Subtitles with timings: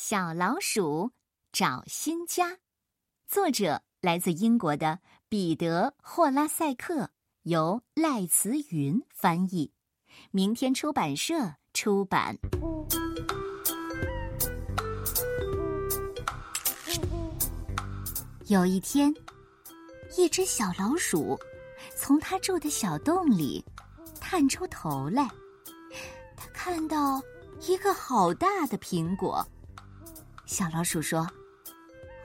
[0.00, 1.10] 小老鼠
[1.50, 2.58] 找新家，
[3.26, 7.10] 作者来自英国的彼得·霍拉塞克，
[7.42, 9.72] 由赖慈云翻译，
[10.30, 12.38] 明天出版社出版。
[18.46, 19.12] 有一天，
[20.16, 21.36] 一只小老鼠
[21.96, 23.64] 从它住的小洞里
[24.20, 25.28] 探出头来，
[26.36, 27.20] 它看到
[27.62, 29.44] 一个好大的苹果。
[30.48, 31.20] 小老鼠说：“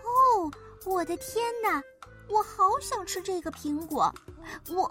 [0.01, 0.49] 哦，
[0.85, 1.83] 我的天哪！
[2.29, 4.11] 我好想吃这个苹果，
[4.69, 4.89] 我，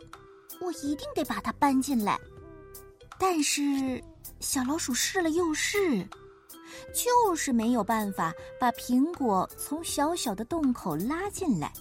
[0.60, 2.20] 我一定得把它搬进来。”
[3.18, 4.04] 但是
[4.38, 6.06] 小老鼠试了又试，
[6.94, 11.72] 就是没有办法把苹果从小小的洞口拉进来。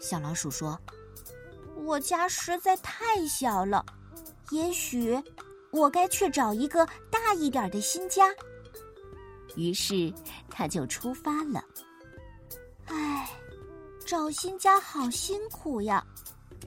[0.00, 0.76] 小老鼠说
[1.86, 3.86] ：“我家实在太小了，
[4.50, 5.16] 也许
[5.70, 8.34] 我该去找一个大一点的新家。”
[9.58, 10.14] 于是，
[10.48, 11.60] 他就出发了。
[12.86, 13.28] 唉，
[14.06, 16.06] 找新家好辛苦呀，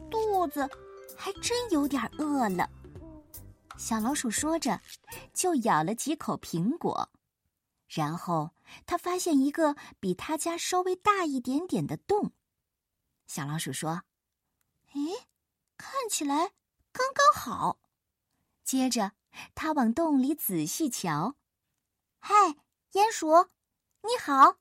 [0.10, 0.70] 肚子
[1.18, 2.70] 还真有点饿了。
[3.78, 4.78] 小老鼠说着，
[5.34, 7.10] 就咬了几口苹果，
[7.88, 8.52] 然后
[8.86, 12.34] 他发现一个比他家稍微大一点点的洞。
[13.26, 14.04] 小老鼠说
[14.94, 15.18] ：“咦，
[15.78, 16.52] 看起来
[16.92, 17.80] 刚刚好。”
[18.66, 19.14] 接着，
[19.56, 21.36] 他往洞里仔细瞧。
[22.20, 22.34] 嗨！
[22.94, 23.48] 鼹鼠，
[24.04, 24.58] 你好。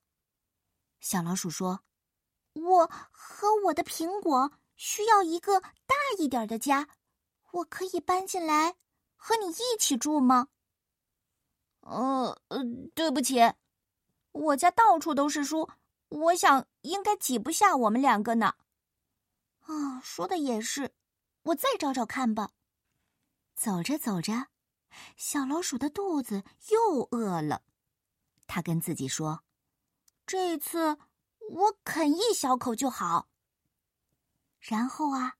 [1.01, 1.83] 小老鼠说
[2.55, 6.89] ：“我和我的苹果需要一个大一点的家，
[7.51, 8.77] 我可以搬进来
[9.17, 10.47] 和你一起住吗
[11.83, 12.59] ？”“呃呃，
[12.95, 13.41] 对不起，
[14.31, 15.69] 我家到处都是书，
[16.09, 18.55] 我想应该挤不下我们两个呢。
[19.67, 20.95] ”“啊，说的也是，
[21.43, 22.53] 我再找找看吧。”
[23.57, 24.47] 走着走着，
[25.17, 27.63] 小老鼠的肚子又饿了。
[28.53, 29.45] 他跟自己说
[30.27, 30.99] ：“这次
[31.51, 33.29] 我啃一小口就好。”
[34.59, 35.37] 然后啊，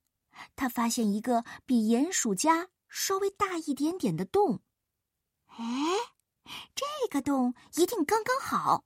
[0.55, 4.61] 他发现一个比鼹鼠家稍微大一点点的洞。
[5.49, 5.65] 哎，
[6.73, 8.85] 这个洞一定刚刚好。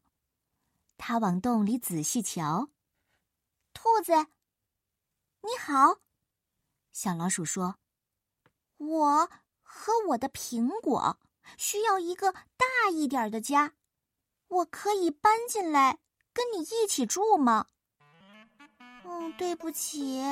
[0.96, 2.70] 他往洞里仔细瞧。
[3.74, 4.14] 兔子，
[5.42, 5.98] 你好。
[6.92, 7.76] 小老鼠说
[8.78, 11.18] ：“我和我的苹果
[11.58, 13.74] 需要一个大一点的家。”
[14.54, 15.98] 我可以搬进来
[16.32, 17.66] 跟你一起住吗？
[19.04, 20.22] 嗯，对不起，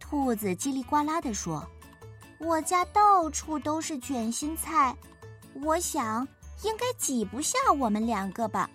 [0.00, 1.62] 兔子叽里呱啦的说
[2.40, 4.96] ：“我家到处都是卷心菜，
[5.62, 6.26] 我想
[6.62, 8.70] 应该挤不下我们两个吧。”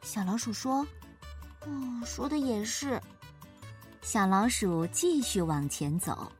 [0.00, 0.86] 小老鼠说
[1.66, 2.98] ：“嗯，说的也是。”
[4.00, 6.32] 小老鼠继续往前走，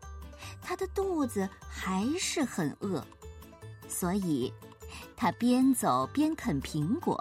[0.63, 3.07] 它的肚子还是很饿，
[3.87, 4.51] 所以。
[5.17, 7.19] 他边走边啃苹果，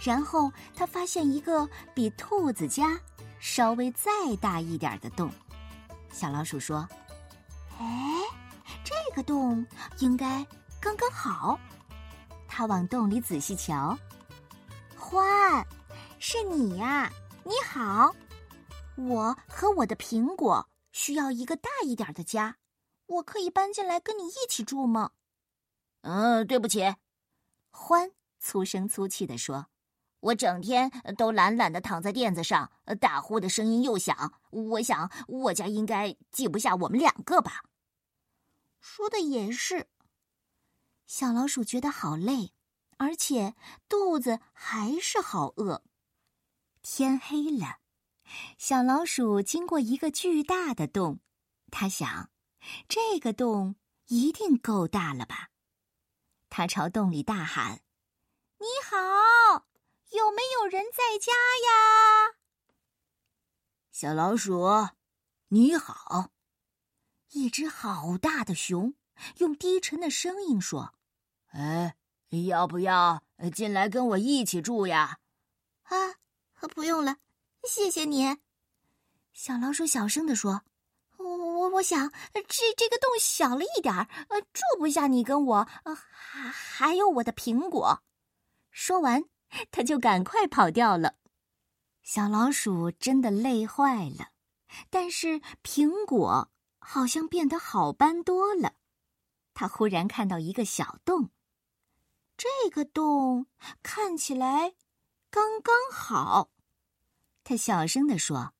[0.00, 2.98] 然后他发现一个比兔子家
[3.38, 5.30] 稍微再大一点的洞。
[6.10, 6.88] 小老鼠说
[7.78, 7.84] ：“哎，
[8.82, 9.64] 这个洞
[9.98, 10.46] 应该
[10.80, 11.58] 刚刚好。”
[12.48, 13.96] 他往洞里仔细瞧，
[14.96, 15.66] 欢，
[16.18, 17.10] 是你呀！
[17.44, 18.14] 你好，
[18.96, 22.56] 我和我的苹果需要一个大一点的家，
[23.06, 25.10] 我可以搬进来跟你一起住吗？
[26.02, 26.94] 嗯，对不起，
[27.72, 29.66] 欢粗声粗气地说
[30.20, 34.40] ：“我整天都懒懒的躺在垫子上，打呼的声音又响。
[34.50, 37.64] 我想我家应该挤不下我们两个吧。”
[38.80, 39.88] 说的也是。
[41.06, 42.52] 小老鼠觉得好累，
[42.98, 43.54] 而且
[43.88, 45.82] 肚子还是好饿。
[46.82, 47.78] 天黑了，
[48.58, 51.20] 小老鼠经过一个巨大的洞，
[51.70, 52.30] 它想，
[52.88, 53.76] 这个洞
[54.08, 55.51] 一定够大了吧。
[56.54, 57.80] 他朝洞里大喊
[58.60, 59.64] ：“你好，
[60.10, 62.34] 有没有人在家呀？”
[63.90, 64.68] 小老鼠，
[65.48, 66.30] 你好。
[67.30, 68.92] 一只好大的熊
[69.38, 70.92] 用低沉的声音说
[71.52, 71.96] ：“哎，
[72.46, 73.22] 要不要
[73.54, 75.20] 进来跟我一起住呀？”
[75.88, 75.96] 啊，
[76.74, 77.16] 不用了，
[77.66, 78.36] 谢谢你。
[79.32, 80.62] 小老鼠小声的说。
[81.62, 82.10] 我我想
[82.48, 88.02] 这这个洞小了一点儿，呃，住不下你跟我，呃，还还有我的苹果。
[88.70, 89.24] 说完，
[89.70, 91.14] 他就赶快跑掉了。
[92.02, 94.30] 小老鼠真的累坏了，
[94.90, 96.50] 但是苹果
[96.80, 98.74] 好像变得好搬多了。
[99.54, 101.30] 他忽然看到一个小洞，
[102.36, 103.46] 这个洞
[103.82, 104.74] 看起来
[105.30, 106.50] 刚刚好。
[107.44, 108.52] 他小声地说：“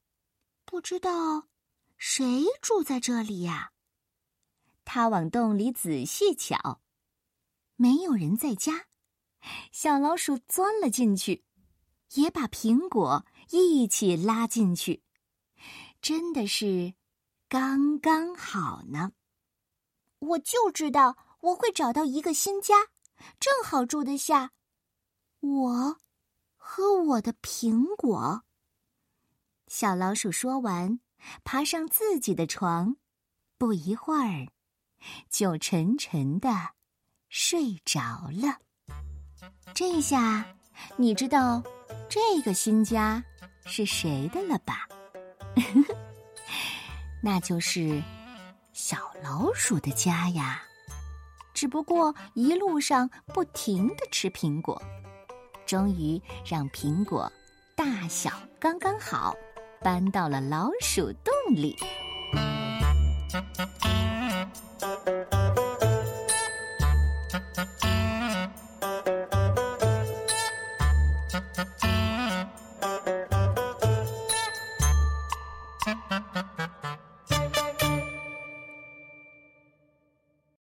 [0.65, 1.49] 不知道。”
[2.05, 3.71] 谁住在这里呀？
[4.85, 6.81] 他往洞里仔细瞧，
[7.77, 8.87] 没有人在家，
[9.71, 11.45] 小老鼠钻了进去，
[12.15, 15.05] 也把苹果一起拉进去，
[16.01, 16.95] 真的是
[17.49, 19.13] 刚刚好呢。
[20.19, 22.75] 我就知道我会找到一个新家，
[23.39, 24.51] 正好住得下。
[25.39, 26.01] 我
[26.57, 28.43] 和我的苹果。
[29.69, 30.99] 小老鼠说完，
[31.45, 32.97] 爬上自己的床，
[33.59, 34.49] 不一会儿，
[35.31, 36.49] 就沉沉的
[37.29, 38.59] 睡着了。
[39.75, 40.45] 这下，
[40.97, 41.63] 你知道
[42.09, 43.23] 这个新家
[43.67, 44.89] 是谁的了吧？
[47.23, 48.03] 那就是
[48.73, 50.63] 小老鼠的家呀。
[51.55, 54.83] 只不过一路上不停的吃苹果。
[55.65, 57.33] 终于让苹果
[57.77, 59.35] 大小刚刚好，
[59.83, 61.77] 搬到了老鼠洞里。